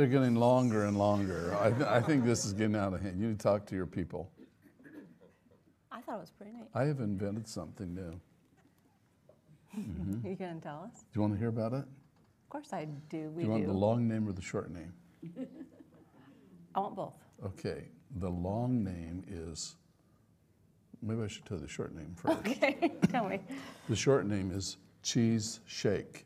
[0.00, 1.54] They're getting longer and longer.
[1.60, 3.20] I, th- I think this is getting out of hand.
[3.20, 4.32] You need to talk to your people.
[5.92, 6.68] I thought it was pretty neat.
[6.74, 8.18] I have invented something new.
[10.24, 11.00] You gonna tell us?
[11.02, 11.84] Do you want to hear about it?
[11.84, 13.28] Of course I do.
[13.36, 13.66] We Do you want do.
[13.66, 14.94] the long name or the short name?
[16.74, 17.18] I want both.
[17.44, 19.76] Okay, the long name is,
[21.02, 22.38] maybe I should tell you the short name first.
[22.38, 23.38] Okay, tell me.
[23.90, 26.24] The short name is Cheese Shake.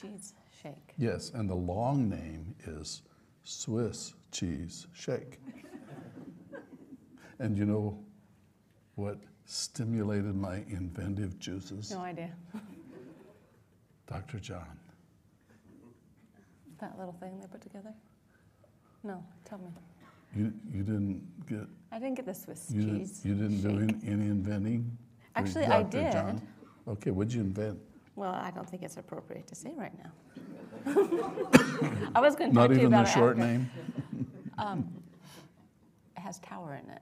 [0.00, 0.94] Cheese shake.
[0.98, 3.02] Yes, and the long name is
[3.44, 5.40] Swiss Cheese Shake.
[7.38, 7.98] and you know
[8.96, 11.90] what stimulated my inventive juices?
[11.90, 12.30] No idea.
[14.06, 14.38] Dr.
[14.38, 14.66] John.
[16.80, 17.92] That little thing they put together?
[19.02, 19.68] No, tell me.
[20.36, 23.18] You, you didn't get I didn't get the Swiss you, cheese.
[23.20, 24.96] didn't, you didn't do any, any inventing?
[25.34, 26.02] Actually, I Dr.
[26.02, 26.12] did.
[26.12, 26.42] John?
[26.86, 27.78] Okay, what'd you invent?
[28.16, 30.10] Well, I don't think it's appropriate to say right now.
[32.14, 33.46] I was going to talk Not to you even about the it short after.
[33.52, 33.70] name?
[34.58, 34.86] Um,
[36.14, 37.00] it has tower in it.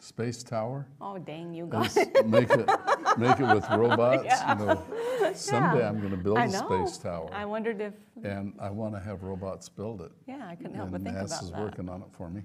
[0.00, 0.84] Space Tower?
[1.00, 2.26] Oh, dang, you got Let's it.
[2.26, 2.68] make it
[3.16, 4.24] make it with robots.
[4.24, 4.58] Yeah.
[4.58, 4.84] You know,
[5.32, 5.86] someday.
[5.86, 6.66] I'm going to build I a know.
[6.86, 10.10] space tower, I wondered if, and I want to have robots build it.
[10.26, 11.62] yeah, I couldn't help and but think NASA's about that.
[11.62, 12.42] working on it for me.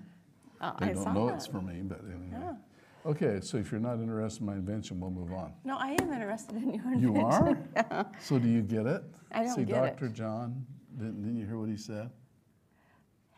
[0.61, 1.35] Oh, They I don't saw know that.
[1.35, 2.27] it's for me, but anyway.
[2.31, 2.53] Yeah.
[3.05, 5.53] Okay, so if you're not interested in my invention, we'll move on.
[5.63, 7.15] No, I am interested in your invention.
[7.15, 8.11] You are?
[8.21, 9.03] So do you get it?
[9.31, 9.99] I don't See, get it.
[9.99, 10.09] Dr.
[10.09, 10.65] John,
[10.97, 12.09] didn't, didn't you hear what he said?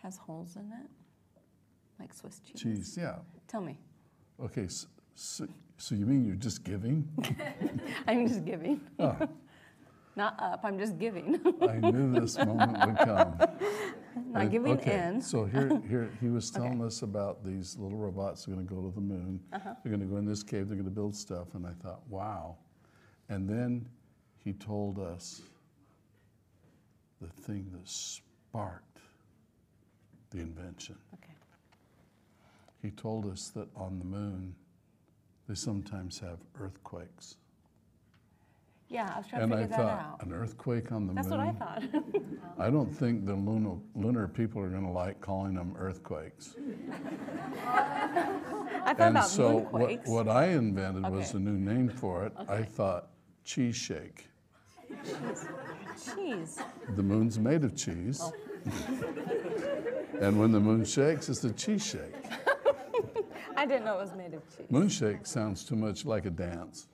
[0.02, 0.90] Has holes in it,
[2.00, 2.62] like Swiss cheese.
[2.62, 3.18] Cheese, yeah.
[3.48, 3.78] Tell me.
[4.44, 5.48] Okay, so, so,
[5.78, 7.08] so you mean you're just giving?
[8.08, 8.82] I'm just giving.
[8.98, 9.16] Oh,
[10.16, 10.62] Not up.
[10.64, 11.40] I'm just giving.
[11.62, 13.38] I knew this moment would come.
[14.32, 15.22] Not Uh, giving okay, in.
[15.22, 18.82] So here, here he was telling us about these little robots are going to go
[18.82, 19.40] to the moon.
[19.54, 19.74] Uh-huh.
[19.84, 20.68] They're going to go in this cave.
[20.68, 21.56] They're going to build stuff.
[21.56, 22.58] And I thought, wow.
[23.30, 23.88] And then
[24.44, 25.42] he told us
[27.22, 29.00] the thing that sparked
[30.32, 30.98] the invention.
[31.14, 31.34] Okay.
[32.82, 34.56] He told us that on the moon,
[35.48, 37.36] they sometimes have earthquakes.
[38.92, 40.26] Yeah, I was trying And to I figure that thought, out.
[40.26, 41.16] an earthquake on the moon.
[41.16, 41.82] That's what I thought.
[42.60, 46.56] I don't think the lunar, lunar people are going to like calling them earthquakes.
[47.66, 50.08] I thought and about so what, moonquakes.
[50.10, 51.38] what I invented was Okay.
[51.38, 52.34] a new name for it.
[52.50, 53.08] I thought
[53.46, 54.28] cheese shake.
[56.16, 56.60] Cheese.
[56.98, 58.22] The moon's made of cheese.
[60.20, 62.14] And when the moon shakes, it's a cheese shake.
[63.56, 64.68] I didn't know it was made of cheese.
[64.70, 66.88] Moon shake sounds too much like a dance.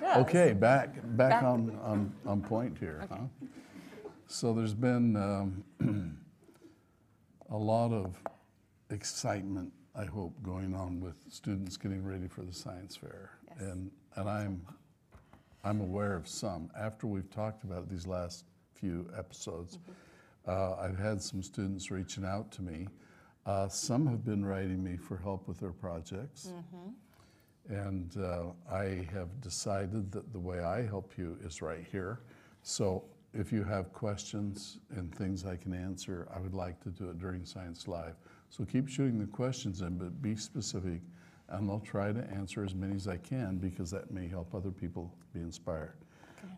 [0.00, 0.16] It does.
[0.18, 3.18] Okay, back back, Back- on, on, on point here, huh?
[4.26, 5.64] So there's been um,
[7.50, 8.14] a lot of
[8.90, 13.30] excitement, I hope, going on with students getting ready for the science fair.
[13.48, 13.60] Yes.
[13.60, 14.66] And, and I'm,
[15.64, 16.70] I'm aware of some.
[16.78, 18.44] After we've talked about these last
[18.74, 19.78] few episodes,
[20.46, 22.86] uh, I've had some students reaching out to me.
[23.46, 26.52] Uh, some have been writing me for help with their projects.
[27.70, 32.20] And uh, I have decided that the way I help you is right here.
[32.62, 37.10] So if you have questions and things I can answer, I would like to do
[37.10, 38.16] it during Science Live.
[38.48, 41.00] So keep shooting the questions in, but be specific,
[41.48, 44.72] and I'll try to answer as many as I can because that may help other
[44.72, 45.94] people be inspired.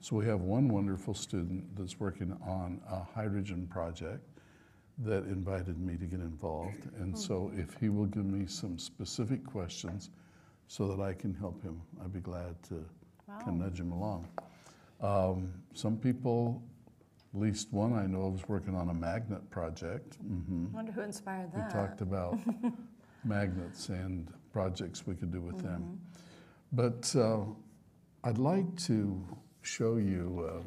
[0.01, 4.27] So we have one wonderful student that's working on a hydrogen project
[4.99, 6.89] that invited me to get involved.
[6.99, 10.11] And so if he will give me some specific questions
[10.69, 12.85] so that I can help him, I'd be glad to
[13.45, 14.29] kind of nudge him along.
[15.01, 16.63] Um, some people,
[17.35, 20.17] at least one I know of, is working on a magnet project.
[20.17, 21.67] hmm I wonder who inspired that.
[21.67, 22.39] We talked about
[23.25, 25.83] magnets and projects we could do with them.
[25.83, 26.23] Mm-hmm.
[26.73, 27.45] But uh,
[28.25, 29.23] I'd like to
[29.63, 30.63] show you, uh,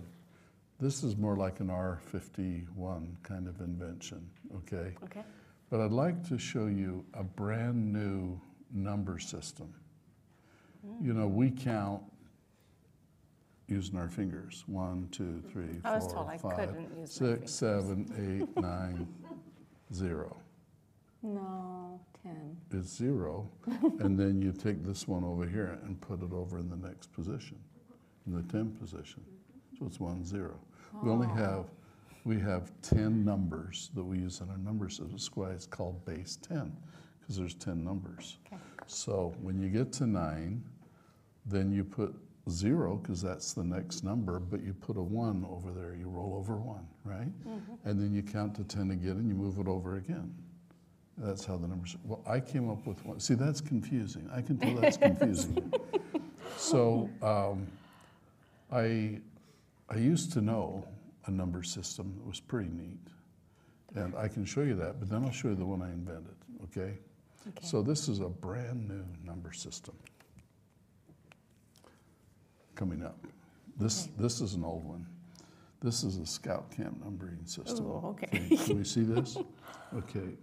[0.80, 4.96] this is more like an R51 kind of invention, okay?
[5.04, 5.24] Okay.
[5.70, 8.40] But I'd like to show you a brand new
[8.72, 9.74] number system.
[11.02, 12.02] You know, we count
[13.68, 14.64] using our fingers.
[14.68, 18.08] One, two, three, I was told four, I five, couldn't use my six, seven,
[18.42, 19.08] eight, nine,
[19.94, 20.36] zero.
[21.24, 22.58] No, 10.
[22.72, 23.50] It's zero.
[24.00, 27.12] and then you take this one over here and put it over in the next
[27.14, 27.58] position,
[28.28, 29.24] in the 10 position.
[29.80, 30.60] So it's one, zero.
[31.02, 31.66] We only have,
[32.24, 35.10] we have 10 numbers that we use in our number system.
[35.12, 36.72] That's why it's called base 10,
[37.20, 38.38] because there's 10 numbers.
[38.48, 38.62] Okay.
[38.86, 40.64] So when you get to nine,
[41.46, 42.16] then you put
[42.50, 45.96] zero, because that's the next number, but you put a one over there.
[45.96, 47.32] You roll over one, right?
[47.86, 50.34] And then you count to 10 again and you move it over again.
[51.18, 51.96] That's how the numbers.
[52.04, 53.20] Well, I came up with one.
[53.20, 54.30] See, that's confusing.
[54.36, 55.72] I can tell that's confusing.
[56.58, 57.68] so um,
[58.72, 59.22] I
[59.90, 60.86] I used to know
[61.28, 63.00] a number system that was pretty neat.
[63.96, 66.36] And I can show you that, but then I'll show you the one I invented,
[66.66, 66.98] okay?
[67.48, 67.66] Okay.
[67.66, 69.96] So this is a brand new number system
[72.76, 73.18] coming up.
[73.78, 75.06] This, this is an old one.
[75.82, 77.86] This is a scout camp numbering system.
[77.86, 78.28] Ooh, okay.
[78.28, 79.38] Can, can we see this?
[79.96, 80.36] Okay.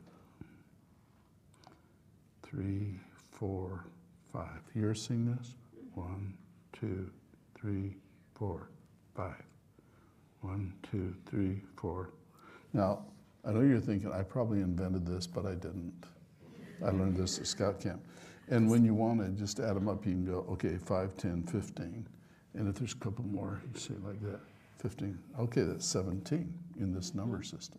[2.42, 3.00] Three,
[3.30, 3.86] four,
[4.32, 4.60] five.
[4.74, 5.54] You're seeing this?
[5.94, 6.34] One,
[6.72, 7.10] two,
[7.58, 7.96] three,
[8.34, 8.68] four,
[9.16, 9.42] five.
[10.40, 12.10] One, two, three, four.
[12.72, 13.04] Now,
[13.44, 16.04] I know you're thinking, I probably invented this, but I didn't.
[16.84, 18.02] I learned this at scout camp.
[18.48, 21.42] And when you want to just add them up, you can go, okay, 5, 10,
[21.44, 22.06] 15.
[22.54, 24.40] And if there's a couple more, you say like that
[24.78, 25.18] 15.
[25.40, 27.78] Okay, that's 17 in this number system.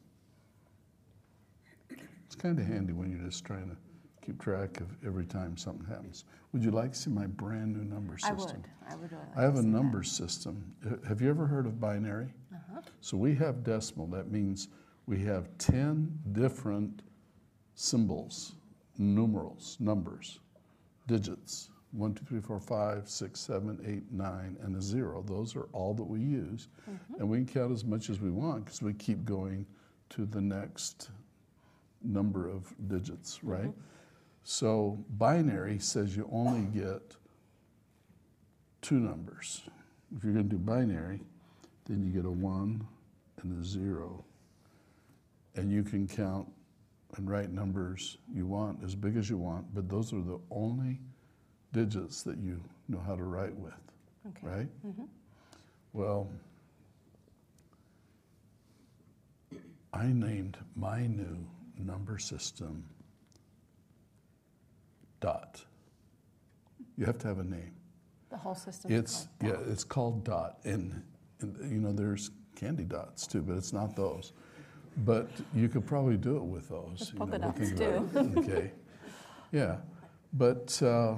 [2.26, 3.78] It's kind of handy when you're just trying to
[4.26, 6.26] keep track of every time something happens.
[6.52, 8.38] Would you like to see my brand new number system?
[8.38, 8.66] I would.
[8.90, 9.68] I would really like I have a see that.
[9.68, 10.74] number system.
[11.08, 12.34] Have you ever heard of binary?
[12.54, 12.82] Uh-huh.
[13.02, 14.08] So we have decimal.
[14.08, 14.70] That means
[15.06, 17.02] we have 10 different
[17.76, 18.54] symbols,
[18.98, 20.40] numerals, numbers,
[21.08, 21.70] digits.
[21.94, 25.24] 1, 2, 3, 4, 5, 6, 7, 8, 9, and a zero.
[25.26, 26.68] Those are all that we use.
[26.90, 27.22] Mm-hmm.
[27.22, 29.66] And we can count as much as we want because we keep going
[30.10, 31.10] to the next
[32.04, 33.50] number of digits, Mm-hmm.
[33.50, 33.74] right?
[34.44, 37.16] So binary says you only get
[38.82, 39.62] two numbers.
[40.16, 41.22] If you're going to do binary,
[41.86, 42.86] then you get a one
[43.42, 44.26] and a zero.
[45.56, 46.52] And you can count
[47.16, 51.00] and write numbers you want as big as you want, but those are the only
[51.74, 53.74] digits that you know how to write with,
[54.28, 54.48] Okay.
[54.48, 54.70] right?
[54.86, 55.10] Mhm.
[55.92, 56.30] Well,
[59.92, 61.46] I named my new
[61.78, 62.84] number system
[65.20, 65.64] dot.
[66.98, 67.74] You have to have a name.
[68.30, 68.92] The whole system.
[68.92, 71.04] It's yeah, it's called dot, and,
[71.42, 74.34] and you know there's candy dots too, but it's not those.
[75.06, 77.00] But you could probably do it with those.
[77.00, 78.38] With you polka know, dots, it.
[78.38, 78.72] okay,
[79.52, 79.78] yeah,
[80.34, 81.16] but uh,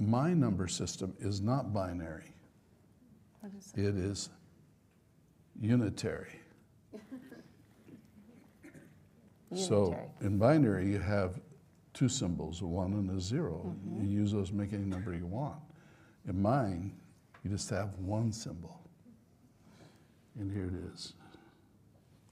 [0.00, 2.34] my number system is not binary.
[3.56, 3.96] Is it?
[3.96, 4.30] Is
[5.60, 6.40] unitary.
[9.52, 11.40] So in binary, you have
[11.92, 14.04] two symbols, a one and a 0 Mm-hmm.
[14.04, 15.56] You use those to make any number you want.
[16.28, 16.92] In mine,
[17.42, 18.80] you just have one symbol.
[20.38, 21.14] And here it is.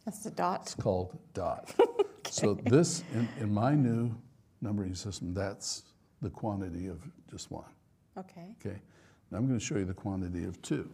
[0.05, 0.63] That's the dot.
[0.63, 1.75] It's called dot.
[2.31, 4.15] So this, in, in my new
[4.61, 5.85] numbering system, that's
[6.23, 7.01] the quantity of
[7.31, 7.65] just one.
[8.17, 8.55] Okay.
[8.65, 8.79] Okay.
[9.31, 10.89] Now I'm going to show you the quantity of two.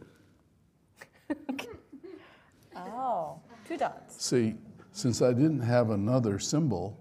[2.77, 4.25] Oh, two dots.
[4.25, 4.55] See,
[4.93, 6.99] since I didn't have another symbol,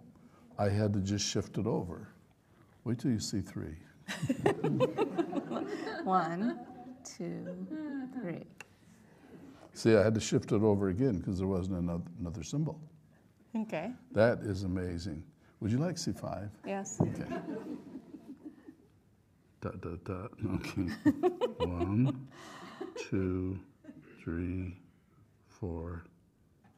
[0.57, 2.09] I had to just shift it over.
[2.83, 3.75] Wait till you see three.
[6.03, 6.59] One,
[7.03, 8.43] two, three.
[9.73, 12.79] See, I had to shift it over again because there wasn't another, another symbol.
[13.55, 13.91] Okay.
[14.11, 15.23] That is amazing.
[15.59, 16.49] Would you like to see five?
[16.65, 16.99] Yes.
[17.01, 17.25] Okay.
[19.63, 20.31] Dot, dot, dot.
[20.55, 20.81] Okay.
[21.65, 22.27] One,
[23.09, 23.57] two,
[24.21, 24.75] three,
[25.47, 26.03] four,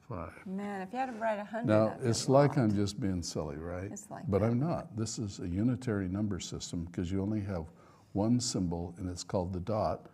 [0.07, 0.33] five.
[0.45, 1.65] Man, if you had to write a hundred.
[1.65, 2.59] Now, it's like.
[2.59, 3.89] I'm just being silly, right?
[3.91, 4.51] It's like But that.
[4.51, 4.95] I'm not.
[4.95, 7.65] This is a unitary number system because you only have
[8.13, 10.05] one symbol and it's called the dot.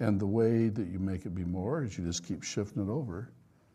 [0.00, 2.90] And the way that you make it be more is you just keep shifting it
[2.90, 3.32] over.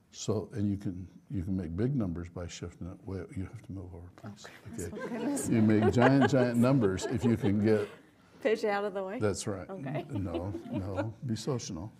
[0.09, 2.97] So, and you can you can make big numbers by shifting it.
[3.05, 4.47] Wait, you have to move over, please.
[4.73, 4.97] Okay.
[5.07, 5.47] Goodness.
[5.49, 7.87] You make giant, giant numbers if you can get.
[8.41, 9.19] Page out of the way.
[9.19, 9.69] That's right.
[9.69, 10.05] Okay.
[10.11, 11.91] No, no, be social.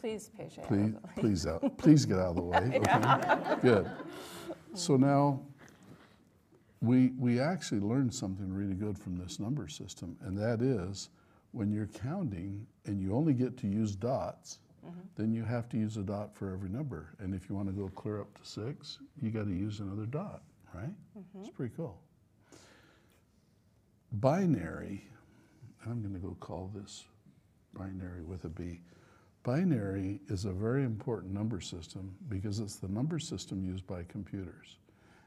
[0.00, 1.12] Please, page out Please, of the way.
[1.18, 1.78] please out.
[1.78, 2.80] Please get out of the way.
[2.86, 3.56] Okay.
[3.60, 3.90] Good.
[4.74, 5.40] So now,
[6.80, 11.10] we we actually learned something really good from this number system, and that is,
[11.52, 15.00] when you're counting and you only get to use dots, mm-hmm.
[15.16, 17.14] then you have to use a dot for every number.
[17.18, 20.06] And if you want to go clear up to six, you got to use another
[20.06, 20.42] dot,
[20.74, 20.92] right?
[21.18, 21.40] Mm-hmm.
[21.40, 22.00] It's pretty cool.
[24.12, 25.04] Binary.
[25.86, 27.04] I'm going to go call this
[27.72, 28.80] binary with a B.
[29.42, 34.76] Binary is a very important number system because it's the number system used by computers.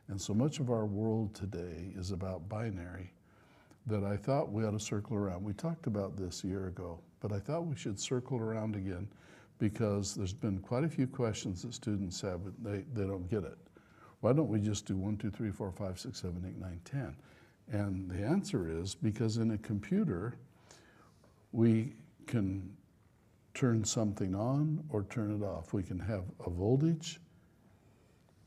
[0.07, 3.11] And so much of our world today is about binary
[3.87, 5.43] that I thought we ought to circle around.
[5.43, 9.07] We talked about this a year ago, but I thought we should circle around again
[9.57, 13.43] because there's been quite a few questions that students have, but they, they don't get
[13.43, 13.57] it.
[14.21, 17.15] Why don't we just do 1, 2, 3, 4, 5, 6, 7, 8, 9, 10?
[17.71, 20.35] And the answer is because in a computer,
[21.51, 21.95] we
[22.27, 22.75] can
[23.53, 25.73] turn something on or turn it off.
[25.73, 27.19] We can have a voltage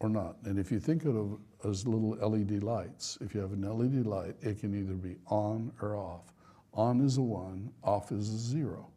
[0.01, 0.37] or not.
[0.45, 4.07] And if you think of it as little LED lights, if you have an LED
[4.07, 6.33] light, it can either be on or off.
[6.75, 8.89] On is a one, off is a zero.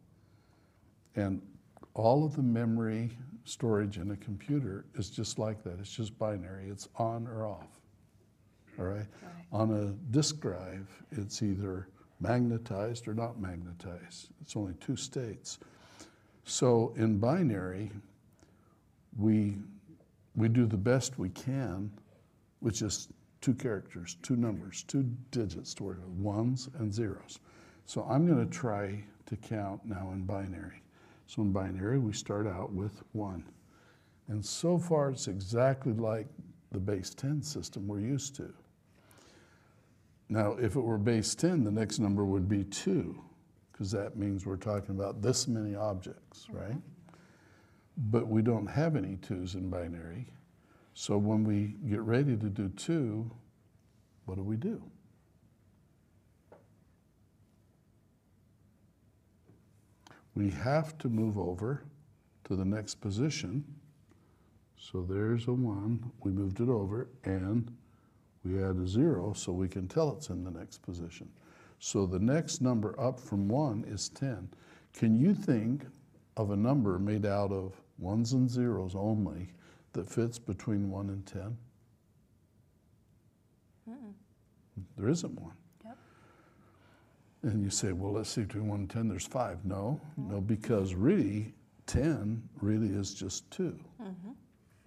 [1.16, 1.40] And
[1.94, 3.10] all of the memory
[3.44, 5.78] storage in a computer is just like that.
[5.80, 6.68] It's just binary.
[6.68, 7.79] It's on or off.
[8.80, 8.96] All right?
[8.96, 9.06] Right.
[9.52, 11.88] On a disk drive, it's either
[12.20, 14.28] magnetized or not magnetized.
[14.40, 15.58] It's only two states.
[16.44, 17.90] So in binary,
[19.16, 19.56] we,
[20.34, 21.90] we do the best we can
[22.60, 23.10] with just
[23.40, 27.38] two characters, two numbers, two digits to work with, ones and zeros.
[27.86, 30.82] So I'm going to try to count now in binary.
[31.26, 33.44] So in binary, we start out with one.
[34.28, 36.26] And so far, it's exactly like
[36.70, 38.52] the base 10 system we're used to.
[40.32, 43.20] Now, if it were base 10, the next number would be 2,
[43.72, 46.58] because that means we're talking about this many objects, mm-hmm.
[46.58, 46.82] right?
[47.96, 50.28] But we don't have any 2s in binary.
[50.94, 53.28] So when we get ready to do 2,
[54.26, 54.80] what do we do?
[60.36, 61.82] We have to move over
[62.44, 63.64] to the next position.
[64.76, 67.76] So there's a 1, we moved it over, and
[68.44, 71.28] we add a 0 so we can tell it's in the next position.
[71.78, 74.48] So the next number up from 1 is 10.
[74.92, 75.84] Can you think
[76.36, 79.52] of a number made out of ones and zeros only
[79.92, 81.56] that fits between 1 and 10?
[84.96, 85.54] There isn't one.
[85.84, 85.96] Yep.
[87.42, 89.64] And you say, well, let's see, between 1 and 10, there's 5.
[89.64, 90.32] No, mm-hmm.
[90.32, 91.54] no, because really,
[91.86, 93.78] 10 really is just 2.
[94.02, 94.30] Mm-hmm.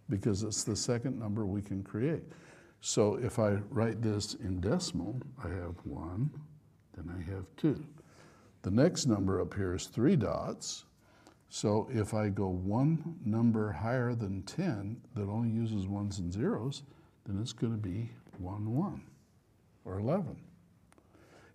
[0.10, 2.24] Because it's the second number we can create.
[2.86, 6.30] So if I write this in decimal, I have 1,
[6.98, 7.82] then I have 2.
[8.62, 10.84] The next number up here is 3 dots.
[11.48, 16.84] So if I go one number higher than 10 that only uses ones and zeros,
[17.25, 19.02] then it's going to be 1, 1
[19.86, 20.36] or 11.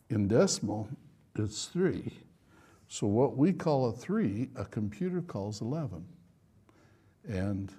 [0.08, 0.88] In decimal,
[1.36, 2.10] it's 3.
[2.88, 6.06] So what we call a 3, a computer calls 11.
[7.28, 7.70] And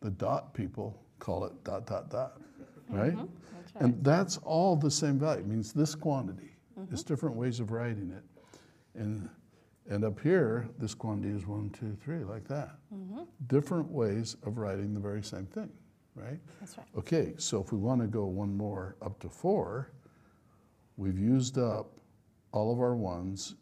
[0.00, 2.96] the dot people call it dot, dot, dot, mm-hmm.
[2.96, 3.16] right?
[3.16, 3.84] That's right.
[3.84, 5.40] And that's all the same value.
[5.40, 6.50] It means this quantity.
[6.78, 6.92] Mm-hmm.
[6.92, 8.22] It's different ways of writing it.
[9.00, 9.30] And,
[9.88, 12.76] and up here, this quantity is one, two, three, like that.
[12.94, 13.22] Mm-hmm.
[13.46, 15.70] Different ways of writing the very same thing,
[16.14, 16.38] right?
[16.60, 16.86] That's right.
[16.98, 19.92] Okay, so if we want to go one more up to four,
[20.98, 21.90] we've used up
[22.52, 23.54] all of our ones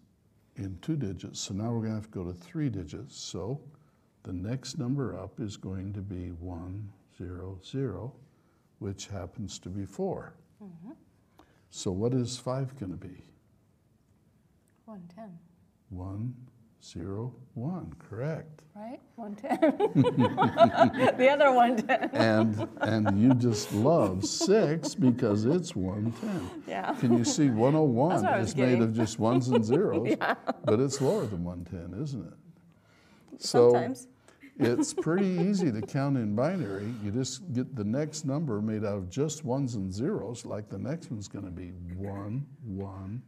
[0.56, 1.40] in two digits.
[1.40, 3.16] So now we're going to have to go to three digits.
[3.16, 3.60] So
[4.24, 8.12] the next number up is going to be one, zero, zero,
[8.78, 10.90] which happens to be 4 mm-hmm.
[11.70, 13.22] So what is five going to be?
[14.84, 15.38] 110,
[15.88, 16.34] One,
[16.84, 17.94] zero, one.
[17.98, 18.60] Correct.
[18.74, 19.00] right?
[19.16, 20.02] 110.
[21.16, 22.10] the other 110.
[22.12, 26.50] And and you just love six because it's one ten.
[26.66, 26.94] Yeah.
[27.00, 30.14] Can you see 101 That's what is made of just ones and zeros,
[30.64, 32.34] but it's lower than 110, isn't it?
[33.38, 34.08] So Sometimes.
[34.64, 36.92] It's pretty easy to count in binary.
[37.02, 40.78] You just get the next number made out of just ones and zeros, like the
[40.78, 43.22] next one's going to be one, one,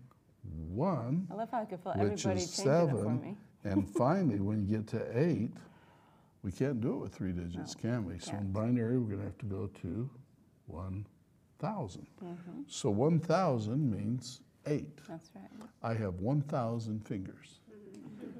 [0.69, 3.21] one, I love how I could feel which everybody is changing it for seven.
[3.21, 3.37] me.
[3.64, 5.50] And finally, when you get to eight,
[6.43, 8.19] we can't do it with three digits, can we?
[8.19, 10.11] So in binary, we're going to have to go to
[10.67, 12.07] 1,000.
[12.23, 12.61] Mm-hmm.
[12.67, 14.99] So 1,000 means eight.
[15.09, 15.69] That's right.
[15.83, 17.61] I have 1,000 fingers.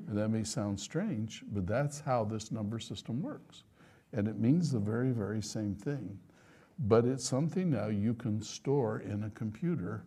[0.09, 3.65] And that may sound strange, but that's how this number system works.
[4.13, 6.19] And it means the very, very same thing.
[6.79, 10.05] But it's something now you can store in a computer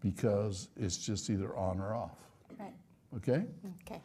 [0.00, 2.18] because it's just either on or off.
[2.58, 2.74] Right.
[3.16, 3.44] Okay?
[3.82, 4.00] Okay.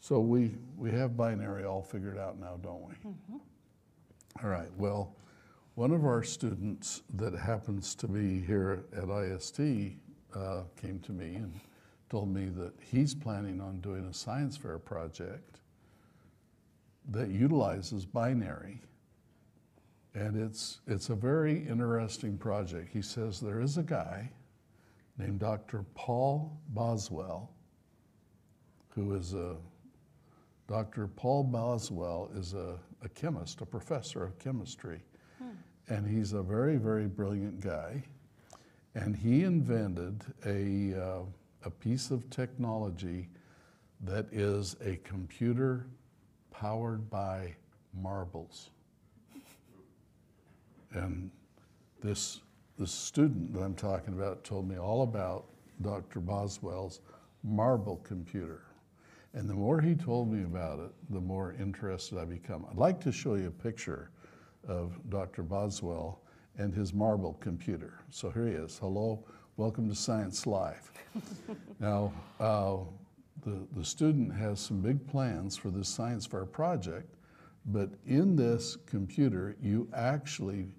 [0.00, 2.94] So we, we have binary all figured out now, don't we?
[2.94, 3.36] Mm-hmm.
[4.42, 5.14] All right, well,
[5.74, 9.60] one of our students that happens to be here at IST
[10.34, 11.60] uh, came to me and
[12.12, 15.60] told me that he's planning on doing a science fair project
[17.08, 18.82] that utilizes binary.
[20.12, 22.90] And it's, it's a very interesting project.
[22.92, 24.30] He says there is a guy
[25.16, 25.86] named Dr.
[25.94, 27.50] Paul Boswell
[28.90, 29.56] who is a
[30.68, 31.06] Dr.
[31.06, 35.00] Paul Boswell is a, a chemist, a professor of chemistry.
[35.88, 38.02] And he's a very, very brilliant guy.
[38.94, 41.22] And he invented a, uh,
[41.64, 43.28] a piece of technology
[44.00, 45.86] that is a computer
[46.50, 47.54] powered by
[47.94, 48.70] marbles.
[50.92, 51.30] And
[52.02, 52.40] this,
[52.78, 55.46] this student that I'm talking about told me all about
[55.80, 56.20] Dr.
[56.20, 57.00] Boswell's
[57.42, 58.62] marble computer.
[59.34, 62.66] And the more he told me about it, the more interested I become.
[62.70, 64.10] I'd like to show you a picture
[64.68, 65.42] of Dr.
[65.42, 66.20] Boswell
[66.58, 68.00] and his marble computer.
[68.10, 68.78] So here he is.
[68.78, 69.24] Hello,
[69.56, 70.90] welcome to Science Live.
[71.80, 72.78] now, uh,
[73.44, 77.14] the, the student has some big plans for this science fair project,
[77.66, 80.74] but in this computer, you actually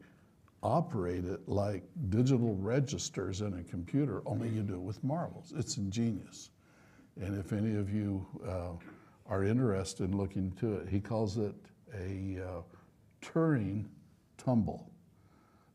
[0.63, 5.53] operate it like digital registers in a computer, only you do it with marbles.
[5.56, 6.50] It's ingenious.
[7.22, 8.72] And if any of you uh,
[9.27, 11.53] are interested in looking into it, he calls it
[11.94, 12.62] a uh,
[13.22, 13.86] Turing
[14.38, 14.89] tumble.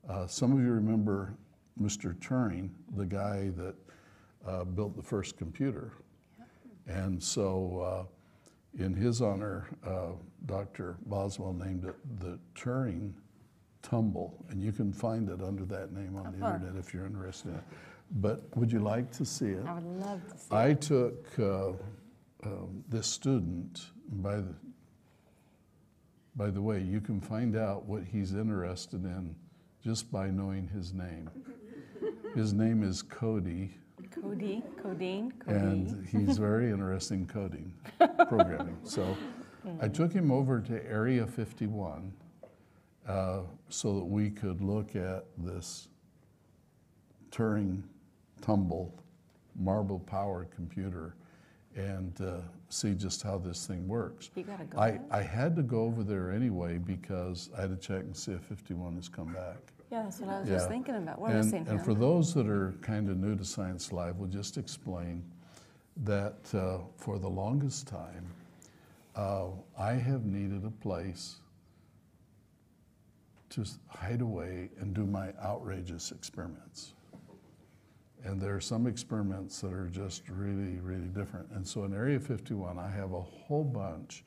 [0.09, 1.35] Uh, some of you remember
[1.81, 2.15] Mr.
[2.19, 3.75] Turing, the guy that
[4.47, 5.93] uh, built the first computer.
[6.87, 8.07] And so,
[8.79, 10.13] uh, in his honor, uh,
[10.47, 10.97] Dr.
[11.07, 13.13] Boswell named it the Turing
[13.83, 17.49] Tumble, and you can find it under that name on the internet if you're interested
[17.49, 17.65] in it.
[18.13, 19.65] But would you like to see it?
[19.67, 20.47] I would love to see.
[20.51, 20.57] It.
[20.57, 21.73] I took uh,
[22.45, 24.55] um, this student, by the,
[26.37, 29.35] by the way, you can find out what he's interested in
[29.83, 31.31] just by knowing his name.
[32.39, 33.75] His name is Cody,
[34.13, 35.59] Cody, Codeine, Cody.
[35.59, 37.75] and he's very interested in coding,
[38.29, 38.79] programming.
[38.85, 39.17] So
[39.81, 42.13] I took him over to Area 51
[43.09, 43.41] uh,
[43.71, 45.89] so that we could look at this
[47.33, 47.83] Turing
[48.41, 48.95] tumble
[49.59, 51.17] marble powered computer
[51.75, 52.37] and uh,
[52.69, 54.31] see just how this thing works.
[54.37, 54.79] You gotta go.
[54.79, 55.01] I.
[55.11, 58.43] I had to go over there anyway because I had to check and see if
[58.43, 59.73] 51 has come back.
[59.91, 61.21] Yeah, that's what I was just thinking about.
[61.21, 64.29] We're And, missing and for those that are kind of new to Science Live, we'll
[64.29, 65.25] just explain
[66.05, 68.27] that uh, for the longest time,
[69.17, 69.47] uh,
[69.79, 71.37] I have needed a place
[73.51, 76.93] to hide away and do my outrageous experiments.
[78.25, 81.49] And there are some experiments that are just really, really different.
[81.53, 84.25] And so in Area 51, I have a whole bunch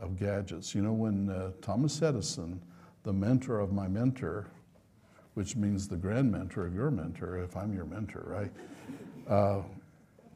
[0.00, 0.74] of gadgets.
[0.74, 2.60] You know, when uh, Thomas Edison,
[3.04, 4.48] the mentor of my mentor,
[5.36, 8.50] which means the grand mentor of your mentor, if I'm your mentor, right?
[9.28, 9.60] Uh,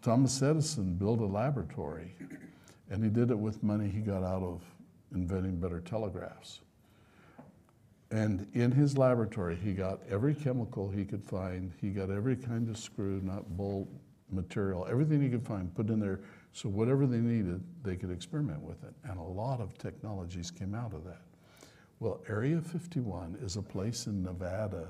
[0.03, 2.15] Thomas Edison built a laboratory,
[2.91, 4.63] and he did it with money he got out of
[5.15, 6.61] inventing better telegraphs.
[8.11, 11.73] And in his laboratory, he got every chemical he could find.
[11.81, 13.89] He got every kind of screw, not bolt,
[14.31, 16.21] material, everything he could find, put in there.
[16.53, 18.93] So whatever they needed, they could experiment with it.
[19.05, 21.23] And a lot of technologies came out of that.
[22.01, 24.89] Well, Area 51 is a place in Nevada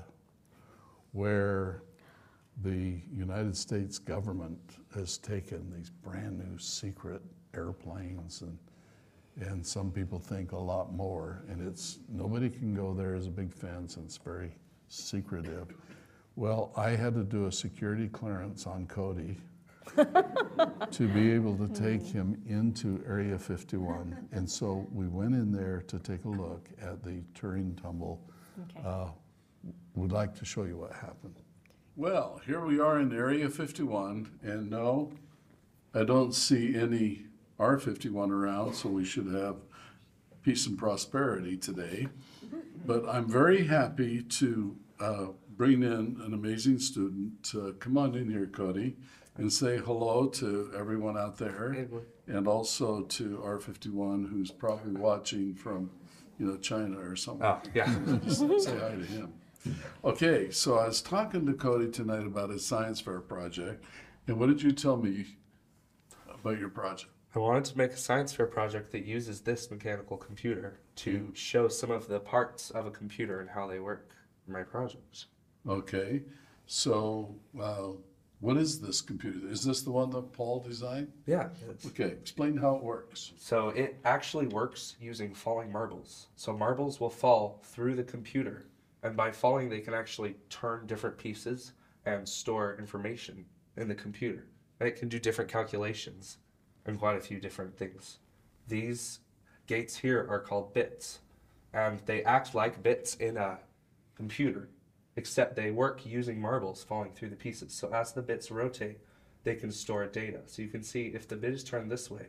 [1.11, 1.83] where
[2.63, 7.21] the United States government has taken these brand new secret
[7.53, 8.57] airplanes and
[9.41, 11.43] and some people think a lot more.
[11.49, 14.51] And it's nobody can go there as a big fence and it's very
[14.87, 15.67] secretive.
[16.37, 19.35] Well i had to do a security clearance on cody
[20.91, 25.83] to be able to take him into area 51 and so we went in there
[25.87, 28.21] to take a look at the turing tumble
[28.59, 28.87] Okay.
[28.87, 29.07] uh,
[29.95, 31.35] would like to show you what happened.
[31.95, 35.11] Well, here we are in Area 51, and no,
[35.93, 37.25] I don't see any
[37.59, 39.57] R51 around, so we should have
[40.41, 42.07] peace and prosperity today.
[42.83, 47.51] But I'm very happy to uh, bring in an amazing student.
[47.55, 48.95] Uh, come on in here, Cody,
[49.37, 51.87] and say hello to everyone out there,
[52.27, 55.89] and also to R51, who's probably watching from,
[56.37, 57.45] you know, China or something.
[57.45, 57.85] Oh, yeah.
[58.27, 59.33] Say hi to him.
[60.03, 63.83] Okay, so I was talking to Cody tonight about his science fair project,
[64.27, 65.25] and what did you tell me
[66.27, 67.11] about your project?
[67.33, 71.69] I wanted to make a science fair project that uses this mechanical computer to show
[71.69, 74.09] some of the parts of a computer and how they work
[74.47, 75.27] in my project.
[75.67, 76.23] Okay,
[76.65, 77.91] so uh,
[78.41, 79.47] what is this computer?
[79.47, 81.11] Is this the one that Paul designed?
[81.25, 81.49] Yeah.
[81.69, 83.31] it's- Okay, explain how it works.
[83.37, 86.27] So it actually works using falling marbles.
[86.35, 88.65] So marbles will fall through the computer,
[89.03, 91.73] and by falling, they can actually turn different pieces
[92.05, 93.45] and store information
[93.77, 94.45] in the computer.
[94.79, 96.37] And it can do different calculations
[96.85, 98.17] and quite a few different things.
[98.67, 99.19] These
[99.67, 101.19] gates here are called bits,
[101.73, 103.59] and they act like bits in a
[104.15, 104.67] computer,
[105.15, 107.73] except they work using marbles falling through the pieces.
[107.73, 108.99] So as the bits rotate,
[109.43, 110.41] they can store data.
[110.45, 112.27] So you can see if the bit is turned this way,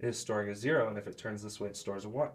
[0.00, 2.30] it is storing a zero, and if it turns this way, it stores a one.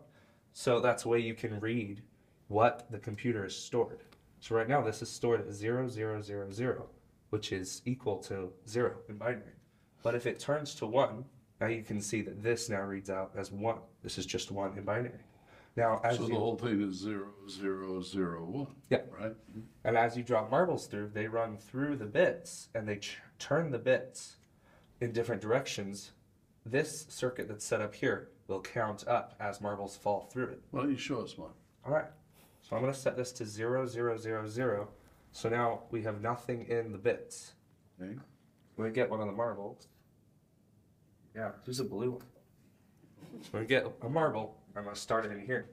[0.53, 2.01] So that's a way you can read
[2.47, 4.03] what the computer is stored.
[4.39, 6.89] So right now, this is stored as zero, zero, zero, zero,
[7.29, 9.55] which is equal to zero in binary.
[10.03, 11.25] But if it turns to one,
[11.59, 13.79] now you can see that this now reads out as one.
[14.03, 15.19] This is just one in binary.
[15.77, 18.67] Now, as So you the whole thing is zero, zero, zero, one.
[18.89, 19.01] Yeah.
[19.17, 19.35] Right?
[19.83, 23.69] And as you drop marbles through, they run through the bits and they ch- turn
[23.69, 24.37] the bits
[25.01, 26.11] in different directions.
[26.65, 30.61] This circuit that's set up here will count up as marbles fall through it.
[30.71, 31.51] Why don't you show us one?
[31.85, 32.07] All right.
[32.63, 34.89] So I'm going to set this to 0, 0, 0, 0.
[35.31, 37.53] So now we have nothing in the bits.
[38.01, 38.17] Okay.
[38.75, 39.87] When we get one of the marbles,
[41.35, 42.23] Yeah, use a blue one.
[43.51, 45.69] So we get a marble, I'm gonna start it in here.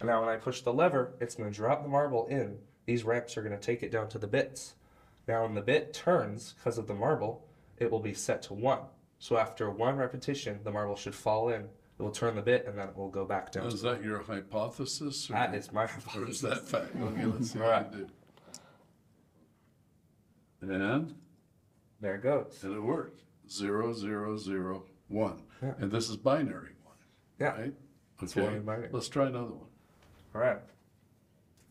[0.00, 2.58] And now when I push the lever, it's gonna drop the marble in.
[2.86, 4.74] These ramps are gonna take it down to the bits.
[5.28, 7.46] Now when the bit turns, because of the marble,
[7.78, 8.80] it will be set to one.
[9.18, 11.62] So after one repetition, the marble should fall in.
[11.98, 13.66] It will turn the bit and then it will go back down.
[13.66, 15.28] Is that your hypothesis?
[15.30, 15.84] Or, That is my
[16.16, 16.96] or is that fact?
[17.00, 17.84] Okay, let's see All right.
[17.90, 18.06] what you
[20.62, 20.72] do.
[20.72, 21.14] And,
[22.00, 22.58] There it goes.
[22.64, 23.20] and it worked.
[23.48, 25.42] Zero, zero, zero, one.
[25.62, 25.74] Yeah.
[25.78, 26.96] And this is binary one,
[27.38, 27.60] Yeah.
[27.60, 27.74] right?
[28.22, 28.88] It's Okay, one in binary.
[28.92, 29.68] let's try another one.
[30.34, 30.58] All right.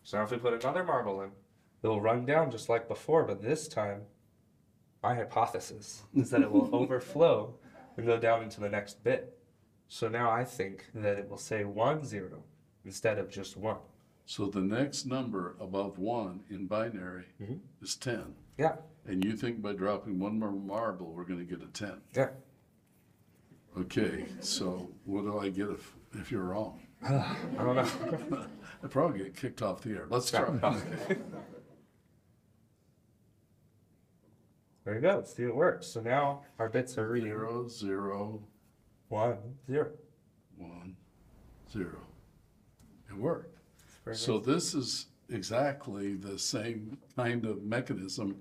[0.04, 1.32] So now if we put another marble in,
[1.84, 4.02] it will run down just like before, but this time,
[5.04, 7.54] my hypothesis is that it will overflow
[7.96, 9.38] and go down into the next bit.
[9.88, 12.44] So now I think that it will say one zero
[12.86, 13.78] instead of just one.
[14.26, 17.60] So the next number above one in binary Mhm.
[17.82, 18.36] is 10.
[18.58, 22.02] Yeah, And you think by dropping one more marble, we're going to get a 10.
[22.16, 22.30] yeah.
[23.78, 26.80] Okay, so what do I get if, if you're wrong?
[27.04, 28.46] I don't know.
[28.84, 30.06] I'd probably get kicked off the air.
[30.10, 30.50] Let's try.
[34.86, 35.24] there you go.
[35.24, 35.88] See, it works.
[35.88, 38.42] So now our bits are reading Zero, zero,
[39.10, 39.92] one zero.
[40.58, 40.96] one,
[41.72, 42.00] zero.
[43.10, 43.58] It worked.
[44.14, 48.38] So this is exactly the same kind of mechanism,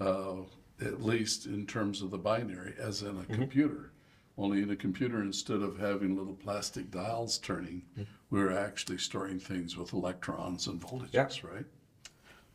[0.00, 0.36] uh,
[0.80, 3.34] at least in terms of the binary, as in a Mm-hmm.
[3.34, 3.92] computer.
[4.38, 8.02] Only in a computer, instead of having little plastic dials turning, Mm-hmm.
[8.30, 11.64] we're actually storing things with electrons and voltages, right?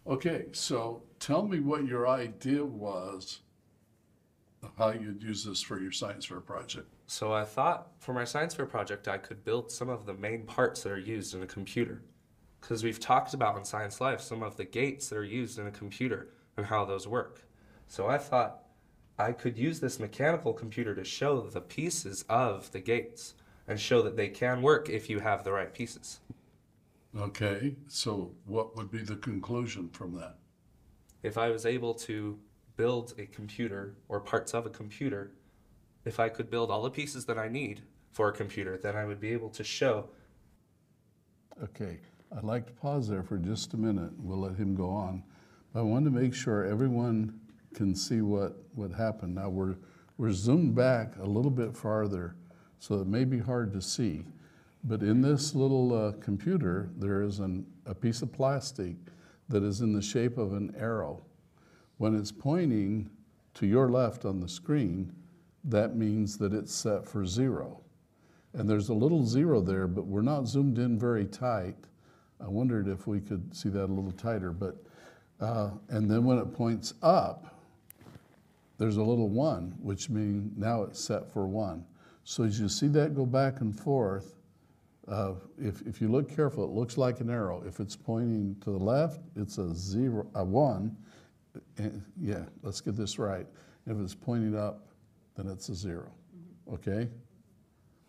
[0.05, 3.39] Okay, so tell me what your idea was
[4.63, 6.87] of how you'd use this for your science fair project.
[7.07, 10.43] So I thought for my science fair project, I could build some of the main
[10.45, 12.03] parts that are used in a computer.
[12.59, 15.65] Because we've talked about in Science Live some of the gates that are used in
[15.65, 17.41] a computer and how those work.
[17.87, 18.60] So I thought
[19.21, 23.35] I could use this mechanical computer to show the pieces of the gates
[23.67, 26.19] and show that they can work if you have the right pieces.
[27.17, 30.37] Okay, so what would be the conclusion from that?
[31.23, 32.39] If I was able to
[32.77, 35.31] build a computer or parts of a computer,
[36.05, 37.81] if I could build all the pieces that I need
[38.11, 40.09] for a computer, then I would be able to show
[41.63, 41.99] Okay,
[42.35, 44.11] I'd like to pause there for just a minute.
[44.17, 45.23] We'll let him go on.
[45.71, 47.39] But I wanted to make sure everyone
[47.73, 49.35] can see what, what happened.
[49.35, 49.75] Now, we're,
[50.17, 52.35] we're zoomed back a little bit farther,
[52.79, 54.25] so it may be hard to see.
[54.83, 58.95] But in this little uh, computer, there is an, a piece of plastic
[59.49, 61.23] that is in the shape of an arrow.
[61.97, 63.09] When it's pointing
[63.55, 65.13] to your left on the screen,
[65.65, 67.81] that means that it's set for zero.
[68.53, 71.77] And there's a little zero there, but we're not zoomed in very tight.
[72.43, 74.77] I wondered if we could see that a little tighter, but,
[75.39, 77.60] uh, and then when it points up,
[78.81, 81.85] there's a little one, which means now it's set for one.
[82.23, 84.33] So as you see that go back and forth,
[85.07, 87.63] uh, if, if you look careful, it looks like an arrow.
[87.63, 90.97] If it's pointing to the left, it's a zero, a one.
[91.77, 93.45] And, yeah, let's get this right.
[93.85, 94.87] If it's pointing up,
[95.35, 96.11] then it's a zero.
[96.73, 97.07] Okay?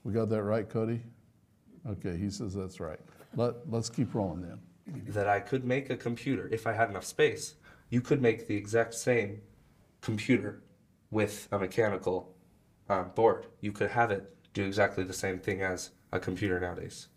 [0.04, 1.02] We got that right, Cody?
[1.86, 3.00] Okay, he says that's right.
[3.36, 4.58] Let, let's keep rolling then.
[5.08, 7.56] that I could make a computer if I had enough space.
[7.90, 9.42] You could make the exact same
[10.02, 10.62] computer
[11.10, 12.34] with a mechanical
[12.90, 13.46] um, board.
[13.60, 17.08] You could have it do exactly the same thing as a computer nowadays.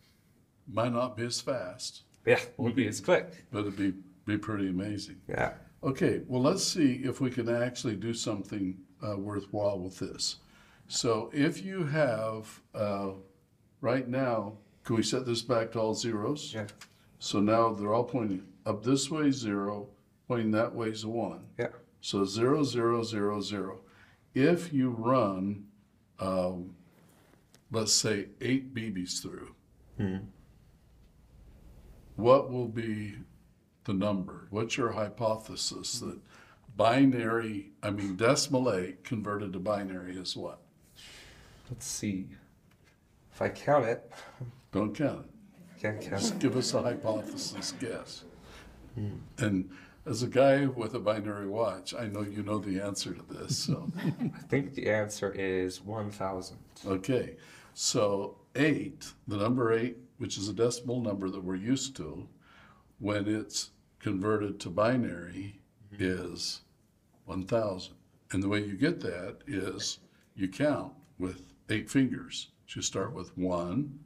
[0.71, 3.45] Might not be as fast, Yeah, wouldn't be as quick.
[3.51, 3.93] but it'd be,
[4.25, 5.17] be pretty amazing.
[5.27, 5.53] Yeah.
[5.83, 10.37] Okay, well, let's see if we can actually do something uh, worthwhile with this.
[10.87, 13.09] So if you have, uh,
[13.81, 16.53] right now, can we set this back to all zeros?
[16.53, 16.67] Yeah.
[17.19, 19.89] So now they're all pointing up this way, zero,
[20.27, 21.41] pointing that way is a one.
[21.59, 21.67] Yeah.
[22.05, 23.79] So zero, zero, zero, zero.
[24.35, 25.65] If you run,
[26.19, 26.75] um,
[27.71, 29.55] let's say eight BBs through,
[32.15, 33.15] what will be
[33.85, 34.45] the number?
[34.51, 36.19] What's your hypothesis that
[36.77, 40.59] binary, I mean decimal eight converted to binary is what?
[41.71, 42.27] Let's see.
[43.33, 44.11] If I count it,
[44.71, 45.81] Don't count it.
[45.81, 46.21] can't count.
[46.21, 48.25] Just give us a hypothesis guess.
[49.39, 49.71] And
[50.05, 53.57] as a guy with a binary watch, I know you know the answer to this.
[53.57, 56.57] So, I think the answer is 1,000.
[56.87, 57.37] okay.
[57.73, 62.27] So, eight, the number eight, which is a decimal number that we're used to,
[62.99, 65.59] when it's converted to binary,
[65.99, 66.61] is
[67.25, 67.93] 1,000.
[68.31, 69.99] And the way you get that is
[70.35, 72.51] you count with eight fingers.
[72.67, 73.99] So you start with one.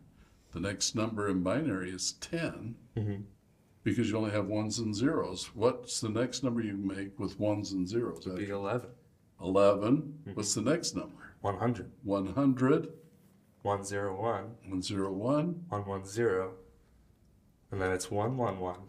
[0.52, 3.22] The next number in binary is 10 mm-hmm.
[3.84, 5.50] Because you only have ones and zeros.
[5.56, 8.26] What's the next number you make with ones and zeros?
[8.26, 8.90] Be 11.
[9.42, 9.98] 11.
[9.98, 10.32] Mm-hmm.
[10.34, 11.34] What's the next number?
[11.42, 12.90] 100, 100,
[13.62, 14.18] 101,
[14.68, 16.50] 101, 110,
[17.72, 18.82] and then it's 111.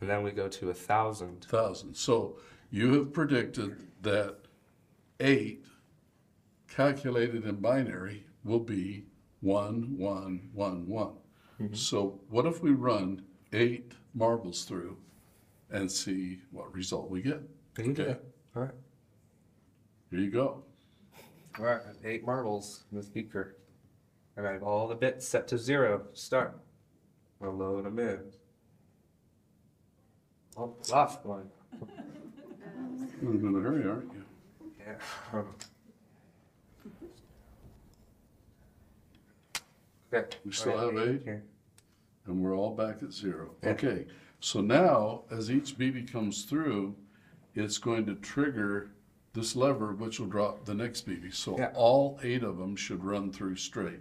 [0.00, 1.28] And then we go to 1,000.
[1.28, 1.94] 1,000.
[1.94, 2.36] So
[2.70, 4.36] you have predicted that
[5.20, 5.64] 8
[6.68, 9.04] calculated in binary will be
[9.40, 11.14] 1111.
[11.60, 11.74] Mm-hmm.
[11.74, 14.96] So what if we run 8 marbles through
[15.70, 17.40] and see what result we get?
[17.74, 18.02] There you go.
[18.02, 18.16] Okay.
[18.56, 18.74] All right.
[20.10, 20.62] Here you go.
[21.58, 23.56] All right, I have eight marbles in the speaker.
[24.36, 26.58] And I have all the bits set to zero to start.
[27.42, 28.20] I'll load them in.
[30.56, 31.48] Oh, lost one.
[33.22, 34.24] You're in a hurry, aren't you?
[34.78, 35.42] Yeah.
[40.14, 40.36] Okay.
[40.44, 41.22] We still all have eight?
[41.24, 41.42] here.
[42.26, 43.50] And we're all back at zero.
[43.64, 44.06] Okay,
[44.40, 46.94] so now, as each BB comes through,
[47.54, 48.90] it's going to trigger
[49.32, 51.32] this lever, which will drop the next BB.
[51.34, 51.72] So Yeah.
[51.74, 54.00] all eight of them should run through straight.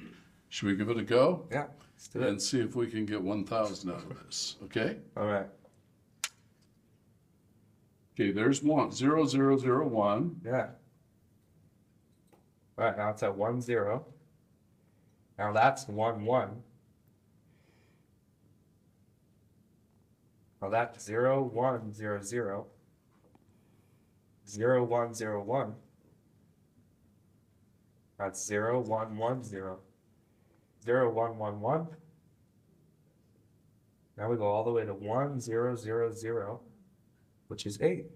[0.49, 1.45] Should we give it a go?
[1.51, 2.27] Yeah, let's do it.
[2.29, 4.97] And see if we can get one thousand out of this, okay?
[5.17, 5.47] All right.
[8.13, 10.39] Okay, there's one, zero, zero, zero, one.
[10.45, 10.69] Yeah.
[12.77, 14.05] All right, now it's at one zero.
[15.37, 16.63] Now that's one one.
[20.65, 22.65] Now that's zero one zero zero.
[24.47, 25.75] Zero one zero one.
[28.17, 29.77] That's zero one one zero.
[30.83, 31.85] Zero one one one.
[34.17, 36.61] Now we go all the way to one zero zero zero,
[37.47, 38.07] which is eight.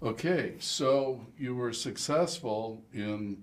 [0.00, 3.42] Okay, so you were successful in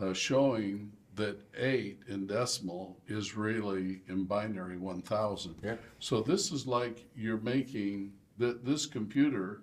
[0.00, 5.54] uh, showing that eight in decimal is really in binary one thousand.
[5.62, 5.76] Yeah.
[5.98, 9.62] So this is like you're making, that this computer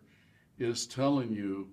[0.59, 1.69] is telling you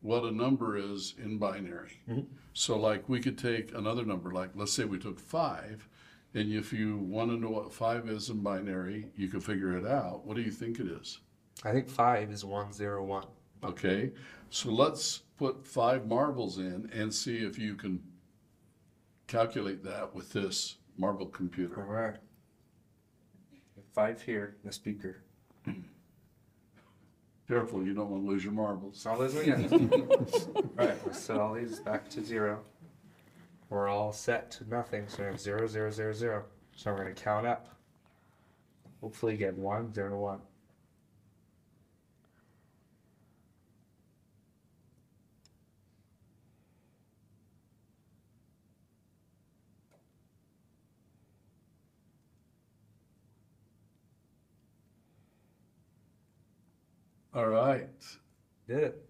[0.00, 2.00] what a number is in binary.
[2.08, 2.26] Mhm.
[2.54, 5.88] So like we could take another number, like let's say we took five,
[6.34, 9.86] and if you want to know what five is in binary, you can figure it
[9.86, 10.26] out.
[10.26, 11.20] What do you think it is?
[11.64, 13.26] I think five is one zero one.
[13.62, 14.10] Okay,
[14.50, 18.02] so let's put five marbles in and see if you can
[19.26, 21.80] calculate that with this marble computer.
[21.80, 22.16] Alright.
[23.94, 25.22] Five here, the speaker.
[27.48, 29.04] Careful, you don't want to lose your marbles.
[29.04, 29.68] All those again.
[30.76, 32.60] right, let's set all these back to zero.
[33.68, 36.44] We're all set to nothing, so we have zero, zero, zero, zero.
[36.76, 37.68] So we're gonna count up.
[39.00, 40.40] Hopefully get one, zero, one.
[57.34, 57.88] All right,
[58.68, 59.08] Did it.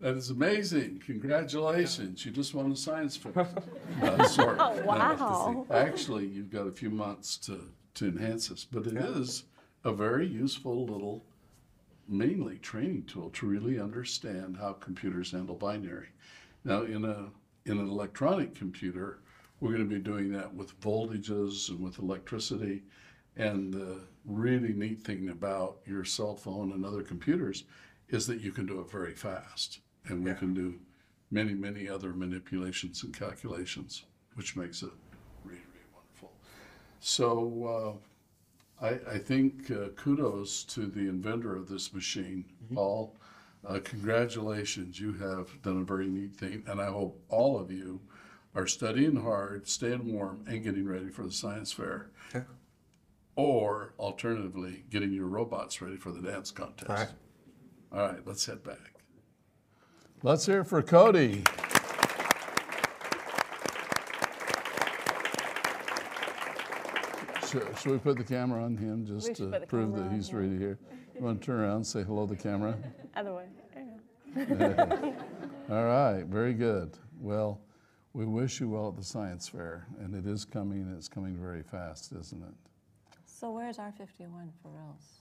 [0.00, 1.02] that is amazing.
[1.06, 2.24] Congratulations.
[2.24, 3.32] You just won a science fair.
[4.02, 4.56] Uh, sorry.
[4.60, 5.66] Oh, wow.
[5.70, 7.58] Actually, you've got a few months to,
[7.94, 9.06] to enhance this, but it Yeah.
[9.08, 9.44] is
[9.84, 11.24] a very useful little,
[12.06, 16.08] mainly training tool to really understand how computers handle binary.
[16.64, 17.30] Now, in a
[17.64, 19.18] in an electronic computer,
[19.60, 22.82] we're going to be doing that with voltages and with electricity.
[23.38, 27.64] And the really neat thing about your cell phone and other computers
[28.08, 30.36] is that you can do it very fast, and we Yeah.
[30.36, 30.80] can do
[31.30, 34.90] many, many other manipulations and calculations, which makes it
[35.44, 36.32] really, really wonderful.
[37.00, 38.00] So
[38.80, 43.16] uh, I, I think uh, kudos to the inventor of this machine, Paul.
[43.66, 48.00] Uh, congratulations, you have done a very neat thing, and I hope all of you
[48.54, 52.10] are studying hard, staying warm, and getting ready for the science fair.
[52.34, 52.44] Yeah.
[53.38, 56.90] Or alternatively, getting your robots ready for the dance contest.
[56.90, 57.08] All right.
[57.92, 58.94] All right, let's head back.
[60.24, 61.44] Let's hear it for Cody.
[67.48, 70.38] Should, should we put the camera on him just to prove that he's him.
[70.38, 70.80] really here?
[71.14, 72.76] You want to turn around and say hello to the camera?
[73.14, 73.46] Other way.
[74.34, 75.14] There
[75.70, 76.98] All right, very good.
[77.20, 77.60] Well,
[78.14, 81.36] we wish you well at the science fair, and it is coming, and it's coming
[81.36, 82.67] very fast, isn't it?
[83.38, 85.20] So where's R fifty-one for reals?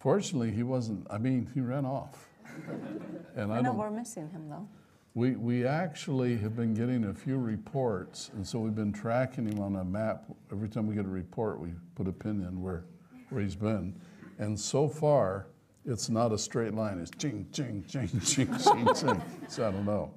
[0.00, 2.28] Fortunately, he wasn't, I mean, he ran off.
[3.36, 4.66] And I I know don't, we're missing him though.
[5.14, 9.60] we, we actually have been getting a few reports, and so we've been tracking him
[9.60, 10.24] on a map.
[10.50, 12.84] Every time we get a report, we put a pin in where,
[13.28, 13.94] where he's been.
[14.38, 15.46] And so far,
[15.84, 16.98] it's not a straight line.
[16.98, 19.22] It's ching, ching, ching, ching, ching, ching.
[19.48, 20.12] So I don't know.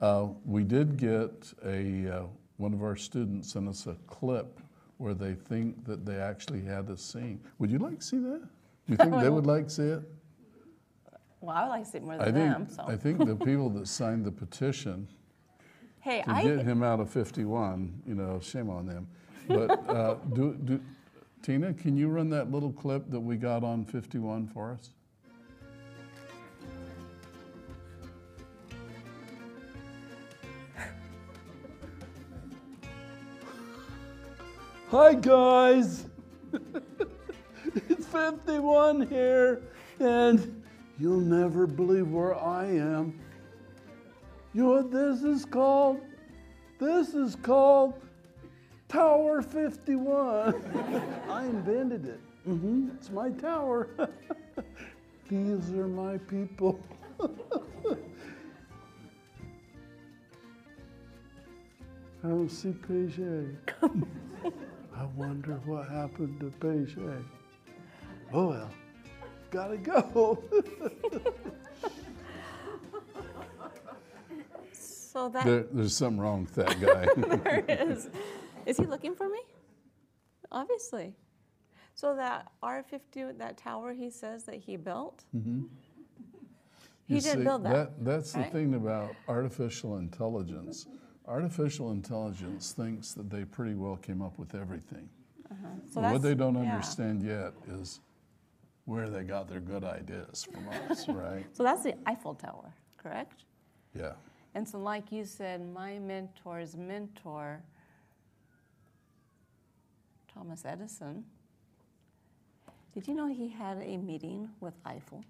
[0.00, 2.22] Uh, we did get a, uh,
[2.56, 4.60] one of our students sent us a clip
[4.98, 7.40] where they think that they actually had us sing.
[7.58, 8.40] Would you like to see that?
[8.40, 8.48] Do
[8.88, 10.02] you think they would like to see it?
[11.40, 12.84] Well, I would like to see it more I than think, them, so.
[12.86, 15.08] I think the people that signed the petition
[16.00, 19.06] Hey, to I get him out of 51, you know, shame on them.
[19.48, 20.80] But uh, do, do,
[21.42, 24.90] Tina, can you run that little clip that we got on 51 for us?
[34.96, 36.06] Hi, guys.
[37.88, 39.60] it's 51 here,
[39.98, 40.64] and
[41.00, 43.18] you'll never believe where I am.
[44.52, 45.98] You know what this is called?
[46.78, 47.94] This is called
[48.86, 50.62] Tower 51.
[51.28, 52.20] I invented it.
[52.44, 53.88] hmm It's my tower.
[55.28, 56.78] These are my people.
[62.22, 63.56] I don't see Paget.
[64.96, 67.24] I wonder what happened to Paget.
[68.32, 68.70] Oh well,
[69.50, 70.42] gotta go.
[74.72, 77.06] so that There, there's something wrong with that guy.
[77.44, 78.08] there is.
[78.66, 79.40] Is he looking for me?
[80.50, 81.14] Obviously.
[81.94, 85.62] So that R50, that tower he says that he built, he Mm-hmm.
[87.06, 88.02] You didn't see, build that.
[88.04, 90.86] That's the thing about artificial intelligence.
[91.26, 95.08] Artificial intelligence thinks that they pretty well came up with everything.
[95.50, 95.68] Uh-huh.
[95.90, 96.72] So what they don't yeah.
[96.72, 98.00] understand yet is
[98.84, 101.46] where they got their good ideas from us, right?
[101.52, 103.44] So that's the Eiffel Tower, correct?
[103.94, 104.12] Yeah.
[104.54, 107.62] And so, like you said, my mentor's mentor,
[110.32, 111.24] Thomas Edison,
[112.92, 115.24] did you know he had a meeting with Eiffel?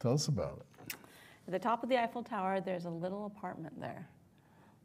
[0.00, 0.94] Tell us about it.
[1.46, 4.08] At the top of the Eiffel Tower, there's a little apartment there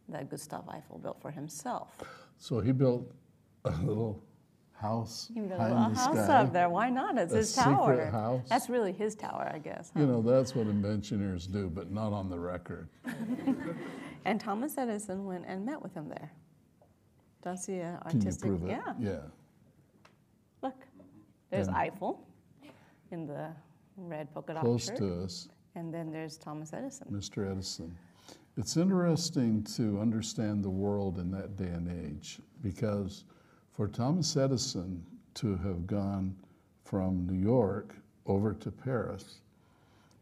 [0.09, 1.97] that Gustav Eiffel built for himself.
[2.37, 3.11] So he built
[3.65, 4.23] a little
[4.73, 6.33] house He built a little house sky.
[6.41, 6.69] up there.
[6.69, 7.17] Why not?
[7.17, 8.05] It's A his secret tower.
[8.11, 8.47] house.
[8.47, 9.91] That's really his tower, I guess.
[9.93, 9.99] huh?
[10.01, 12.87] You know, that's what inventioners do, but not on the record.
[14.25, 16.31] And Thomas Edison went and met with him there.
[17.45, 18.41] A uh, Can you artistic.
[18.49, 18.71] prove it?
[18.71, 18.93] Yeah.
[18.99, 19.19] Yeah.
[20.61, 20.75] Look,
[21.49, 22.27] there's And- Eiffel
[23.11, 23.47] in the
[23.95, 25.47] red polka dot Close shirt, to us.
[25.75, 27.07] and then there's Thomas Edison.
[27.09, 27.49] Mr.
[27.49, 27.97] Edison.
[28.57, 33.23] It's interesting to understand the world in that day and age because
[33.71, 36.35] for Thomas Edison to have gone
[36.83, 37.93] from New York
[38.25, 39.41] over to Paris,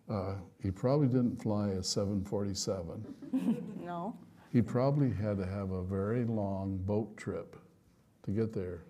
[0.10, 3.06] uh, he probably didn't fly a 747.
[3.86, 4.16] No,
[4.52, 7.56] He probably had to have a very long boat trip
[8.24, 8.82] to get there.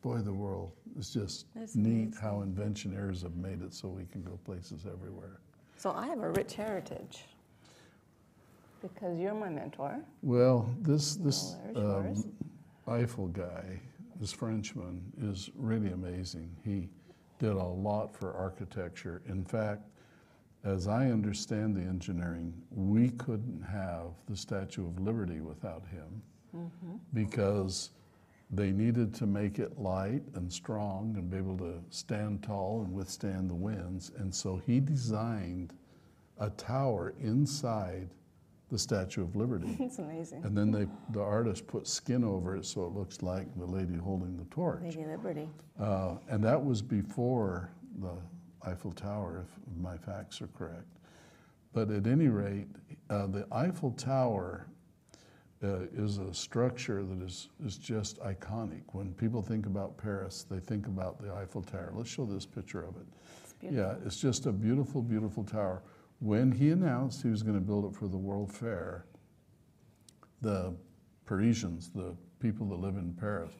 [0.00, 4.22] Boy, the world is just It's neat how inventioners have made it so we can
[4.22, 5.40] go places everywhere.
[5.76, 7.24] so I have a rich heritage
[8.82, 10.00] because you're my mentor.
[10.22, 12.32] Well, this this Well, um,
[12.86, 13.80] Eiffel guy,
[14.20, 16.54] this Frenchman, is really amazing.
[16.64, 16.88] He
[17.38, 19.22] did a lot for architecture.
[19.28, 19.82] In fact,
[20.64, 26.22] as I understand the engineering, we couldn't have the Statue of Liberty without him
[27.14, 27.90] because
[28.50, 32.92] they needed to make it light and strong and be able to stand tall and
[32.92, 34.10] withstand the winds.
[34.16, 35.74] And so he designed
[36.40, 38.08] a tower inside
[38.70, 39.76] the Statue of Liberty.
[39.80, 40.44] It's amazing.
[40.44, 43.96] And then they, the artist put skin over it so it looks like the lady
[43.96, 44.82] holding the torch.
[44.82, 45.48] Lady Liberty.
[45.80, 48.12] Uh, and that was before the
[48.68, 50.86] Eiffel Tower, if my facts are correct.
[51.72, 52.68] But at any rate,
[53.08, 54.66] uh, the Eiffel Tower
[55.62, 58.82] uh, is a structure that is, is just iconic.
[58.92, 61.92] When people think about Paris, they think about the Eiffel Tower.
[61.94, 63.06] Let's show this picture of it.
[63.42, 63.84] It's beautiful.
[63.84, 65.82] Yeah, it's just a beautiful, beautiful tower.
[66.20, 69.06] When he announced he was going to build it for the World Fair,
[70.42, 70.74] the
[71.24, 73.52] Parisians, the people that live in Paris,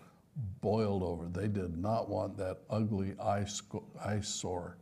[0.60, 1.28] boiled over.
[1.28, 4.78] They did not want that ugly eyesore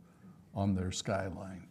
[0.53, 1.67] on their skyline.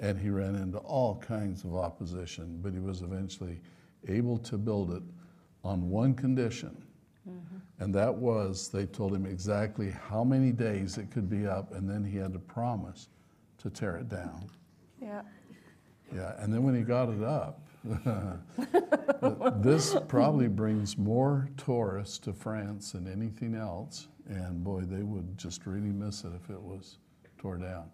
[0.00, 3.60] And he ran into all kinds of opposition, but he was eventually
[4.06, 5.02] able to build it
[5.64, 6.84] on one condition.
[7.28, 7.82] Mm-hmm.
[7.82, 11.88] And that was they told him exactly how many days it could be up, and
[11.88, 13.08] then he had to promise
[13.58, 14.48] to tear it down.
[15.00, 15.22] Yeah.
[16.14, 17.60] Yeah, and then when he got it up,
[19.62, 24.08] this probably brings more tourists to France than anything else.
[24.28, 26.98] And boy, they would just really miss it if it was
[27.38, 27.90] tore down.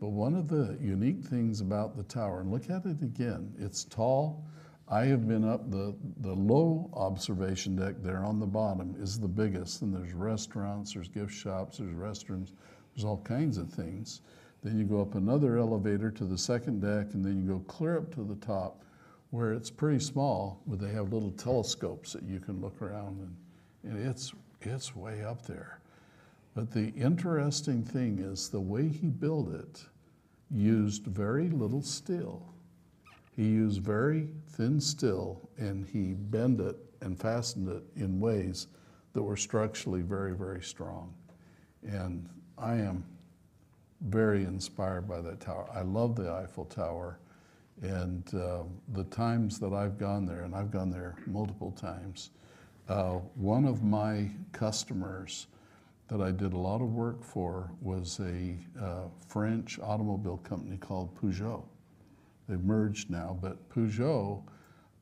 [0.00, 3.84] But one of the unique things about the tower, and look at it again, it's
[3.84, 4.44] tall.
[4.88, 9.28] I have been up the, the low observation deck there on the bottom is the
[9.28, 12.52] biggest, and there's restaurants, there's gift shops, there's restrooms,
[12.94, 14.22] there's all kinds of things.
[14.62, 17.98] Then you go up another elevator to the second deck, and then you go clear
[17.98, 18.84] up to the top
[19.30, 23.18] where it's pretty small, where they have little telescopes that you can look around,
[23.84, 25.80] and, and it's, it's way up there.
[26.54, 29.84] But the interesting thing is the way he built it
[30.50, 32.52] used very little steel.
[33.36, 38.66] He used very thin steel and he bent it and fastened it in ways
[39.12, 41.14] that were structurally very, very strong.
[41.86, 43.04] And I am
[44.02, 45.68] very inspired by that tower.
[45.74, 47.18] I love the Eiffel Tower.
[47.82, 52.30] And uh, the times that I've gone there, and I've gone there multiple times,
[52.88, 55.46] uh, one of my customers
[56.08, 61.14] that I did a lot of work for was a uh, French automobile company called
[61.14, 61.62] Peugeot.
[62.48, 64.42] They've merged now, but Peugeot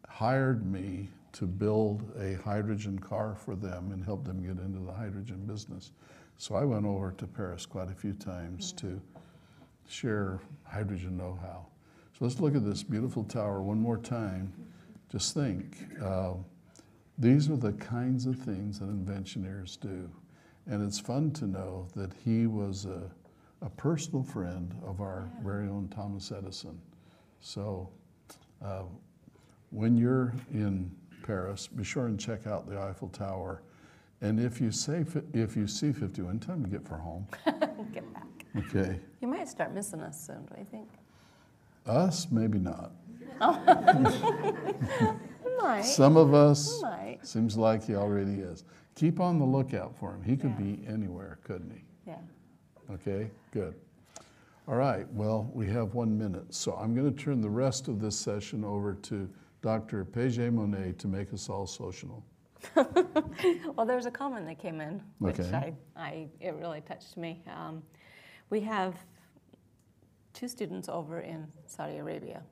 [0.07, 4.93] hired me to build a hydrogen car for them and help them get into the
[4.93, 5.93] hydrogen business.
[6.39, 9.01] So I went over to Paris quite a few times to
[9.89, 11.67] share hydrogen know how.
[12.17, 14.53] So let's look at this beautiful tower one more time.
[15.11, 16.35] Just think uh,
[17.19, 20.09] these are the kinds of things that inventioneers do.
[20.67, 23.11] And it's fun to know that he was a,
[23.61, 26.81] a personal friend of our very own Thomas Edison.
[27.41, 27.89] So
[28.65, 28.85] uh,
[29.71, 30.89] when you're in
[31.25, 33.63] Paris, be sure and check out the Eiffel Tower.
[34.21, 37.27] And if you say if you see 51, time to get for home.
[37.93, 38.25] Get back.
[38.57, 40.89] Okay, You might start missing us soon, do you think?
[41.87, 42.93] us maybe not.
[45.63, 45.83] Might.
[45.83, 47.19] Some of us Might.
[47.23, 48.65] seems like he already is.
[48.95, 50.23] Keep on the lookout for him.
[50.23, 51.85] He could be anywhere, couldn't he?
[52.07, 52.17] Yeah.
[52.93, 53.75] Okay, good.
[54.67, 58.01] All right, well, we have one minute, so I'm going to turn the rest of
[58.01, 59.29] this session over to
[59.63, 60.05] Dr.
[60.05, 62.23] Paget Monet to make us all social.
[63.77, 65.75] Well, there's a comment that came in, which Okay.
[65.97, 67.43] I, I, it really touched me.
[67.55, 67.83] Um,
[68.51, 68.95] we have
[70.33, 72.43] two students over in Saudi Arabia,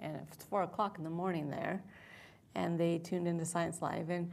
[0.00, 1.82] and it's four o'clock in the morning there,
[2.54, 4.30] and they tuned into Science Live and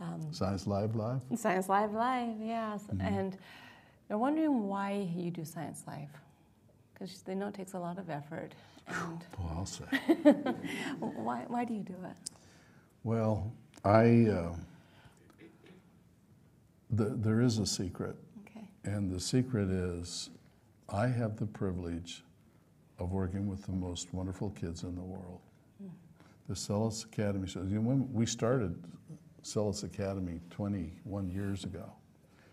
[0.00, 1.20] um, Science Live Live?
[1.36, 3.36] Science Live Live, yes, and
[4.08, 6.08] they're wondering why you do Science Live,
[6.94, 8.52] because they know it takes a lot of effort,
[8.88, 9.84] and Well, I'll say.
[10.98, 12.16] why, why do you do it?
[13.04, 13.52] Well,
[13.84, 14.54] I, uh,
[16.90, 18.16] the, there is a secret,
[18.46, 18.66] Okay.
[18.84, 20.30] and the secret is
[20.88, 22.22] I have the privilege
[22.98, 25.40] of working with the most wonderful kids in the world.
[26.48, 28.76] The Acellus Academy, so, you know, when we started
[29.42, 31.92] Acellus Academy 21 years ago,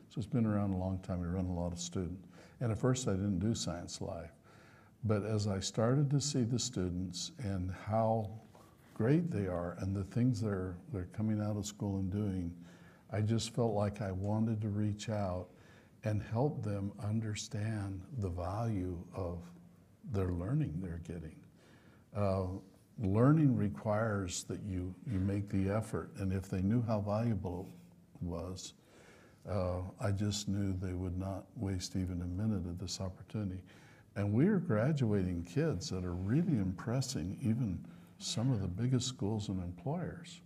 [0.09, 1.21] so it's been around a long time.
[1.21, 2.27] We run a lot of students.
[2.61, 4.31] And at first, I didn't do Science Live.
[5.03, 8.31] But as I started to see the students and how
[8.99, 12.53] great they are and the things they're, they're coming out of school and doing,
[13.13, 15.47] I just felt like I wanted to reach out
[16.03, 19.39] and help them understand the value of
[20.11, 21.37] their learning they're getting.
[22.13, 22.47] Uh,
[23.01, 27.69] learning requires that you, you make the effort, and if they knew how valuable
[28.15, 28.73] it was,
[29.49, 33.61] uh, I just knew they would not waste even a minute of this opportunity.
[34.17, 37.79] And we are graduating kids that are really impressing even
[38.19, 40.41] some of the biggest schools and employers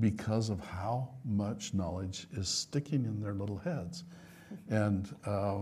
[0.00, 4.04] because of how much knowledge is sticking in their little heads.
[4.68, 5.60] And uh,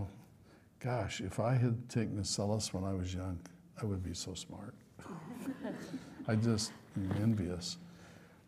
[0.81, 3.39] gosh, if I had taken Acellus when I was young,
[3.81, 4.75] I would be so smart.
[6.29, 7.77] I just am envious.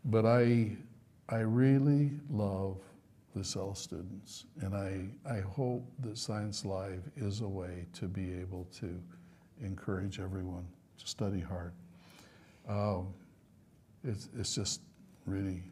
[0.05, 0.75] But I,
[1.29, 2.77] I really love
[3.33, 8.33] the Acellus students, and I, I hope that Science Live is a way to be
[8.33, 8.99] able to
[9.61, 10.65] encourage everyone
[10.97, 11.73] to study hard.
[12.67, 13.13] Um,
[14.03, 14.81] it's, it's just
[15.25, 15.63] really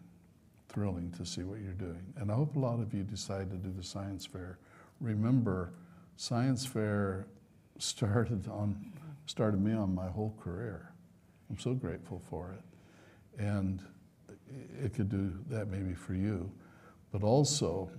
[0.69, 2.13] thrilling to see what you're doing.
[2.17, 4.59] And I hope a lot of you decide to do the science fair.
[4.99, 5.73] Remember,
[6.17, 7.27] science fair
[7.77, 8.93] started on
[9.25, 10.93] started me on my whole career.
[11.49, 13.41] I'm so grateful for it.
[13.41, 13.81] And
[14.83, 16.51] it could do that maybe for you.
[17.11, 17.89] But also,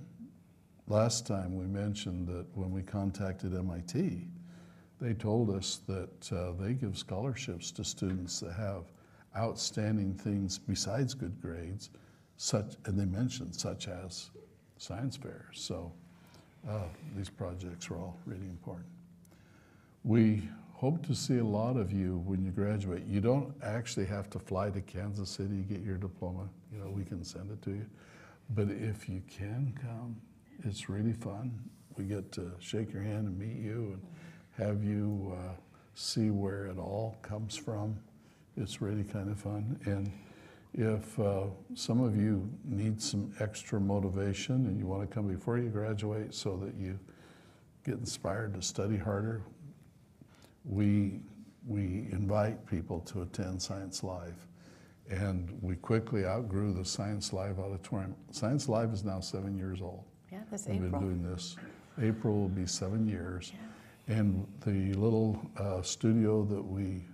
[0.86, 4.28] last time we mentioned that when we contacted MIT,
[5.00, 8.84] they told us that uh, they give scholarships to students that have
[9.36, 11.90] outstanding things besides good grades,
[12.36, 14.30] such, and they mentioned such as
[14.78, 15.44] science fairs.
[15.52, 15.92] So
[16.68, 16.84] uh,
[17.14, 18.86] these projects are all really important.
[20.04, 23.04] We hope to see a lot of you when you graduate.
[23.06, 26.48] You don't actually have to fly to Kansas City to get your diploma.
[26.72, 27.86] You know, we can send it to you.
[28.50, 30.16] But if you can come,
[30.64, 31.58] it's really fun.
[31.96, 34.02] We get to shake your hand and meet you and
[34.56, 35.52] have you uh,
[35.94, 37.98] see where it all comes from.
[38.56, 39.78] It's really kind of fun.
[39.84, 40.12] And
[40.74, 41.44] if uh,
[41.74, 46.34] some of you need some extra motivation and you want to come before you graduate
[46.34, 46.98] so that you
[47.84, 49.42] get inspired to study harder,
[50.64, 51.20] we,
[51.66, 54.46] we invite people to attend Science Live.
[55.08, 58.16] And we quickly outgrew the Science Live auditorium.
[58.32, 60.04] Science Live is now seven years old.
[60.32, 60.80] Yeah, this April.
[60.80, 61.56] We've been doing this.
[62.02, 63.52] April will be seven years.
[64.08, 67.04] And the little uh, studio that we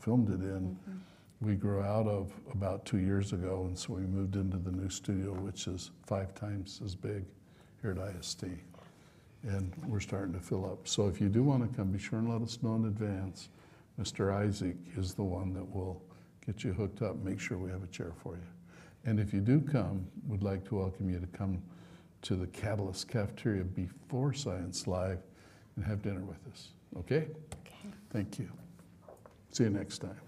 [0.00, 0.76] filmed it in
[1.40, 4.88] we grew out of about two years ago, and so we moved into the new
[4.88, 7.24] studio, which is five times as big
[7.82, 8.44] here at IST.
[9.42, 10.88] And we're starting to fill up.
[10.88, 13.50] So if you do want to come, be sure and let us know in advance.
[14.00, 14.32] Mr.
[14.32, 16.02] Isaac is the one that will
[16.44, 18.42] get you hooked up, make sure we have a chair for you.
[19.04, 21.62] And if you do come, we'd like to welcome you to come
[22.22, 25.18] to the Catalyst Cafeteria before Science Live
[25.76, 26.70] and have dinner with us.
[26.98, 27.28] Okay?
[27.60, 27.90] Okay.
[28.10, 28.50] Thank you.
[29.52, 30.25] See you next time.